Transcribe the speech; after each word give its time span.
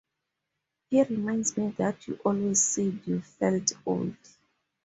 He 0.89 1.03
reminds 1.03 1.55
me 1.55 1.75
that 1.77 2.07
you 2.07 2.15
always 2.25 2.63
said 2.63 3.01
you 3.05 3.21
felt 3.21 3.73
old. 3.85 4.15